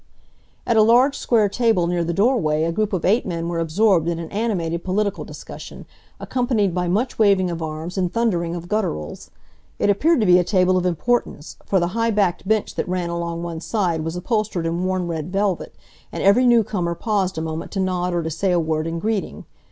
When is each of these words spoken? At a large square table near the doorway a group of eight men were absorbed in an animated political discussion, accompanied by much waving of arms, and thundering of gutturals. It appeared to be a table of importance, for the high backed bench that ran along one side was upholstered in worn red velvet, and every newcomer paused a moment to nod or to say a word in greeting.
At 0.65 0.77
a 0.77 0.81
large 0.81 1.15
square 1.15 1.47
table 1.47 1.85
near 1.85 2.03
the 2.03 2.11
doorway 2.11 2.63
a 2.63 2.71
group 2.71 2.91
of 2.91 3.05
eight 3.05 3.23
men 3.23 3.47
were 3.47 3.59
absorbed 3.59 4.07
in 4.09 4.17
an 4.17 4.31
animated 4.31 4.83
political 4.83 5.23
discussion, 5.23 5.85
accompanied 6.19 6.73
by 6.73 6.87
much 6.87 7.19
waving 7.19 7.51
of 7.51 7.61
arms, 7.61 7.99
and 7.99 8.11
thundering 8.11 8.55
of 8.55 8.67
gutturals. 8.67 9.29
It 9.77 9.91
appeared 9.91 10.19
to 10.21 10.25
be 10.25 10.39
a 10.39 10.43
table 10.43 10.75
of 10.75 10.87
importance, 10.87 11.57
for 11.67 11.79
the 11.79 11.89
high 11.93 12.09
backed 12.09 12.47
bench 12.47 12.73
that 12.73 12.89
ran 12.89 13.11
along 13.11 13.43
one 13.43 13.59
side 13.59 14.03
was 14.03 14.15
upholstered 14.15 14.65
in 14.65 14.85
worn 14.85 15.05
red 15.07 15.31
velvet, 15.31 15.75
and 16.11 16.23
every 16.23 16.47
newcomer 16.47 16.95
paused 16.95 17.37
a 17.37 17.41
moment 17.41 17.69
to 17.73 17.79
nod 17.79 18.11
or 18.15 18.23
to 18.23 18.31
say 18.31 18.51
a 18.51 18.59
word 18.59 18.87
in 18.87 18.97
greeting. 18.97 19.45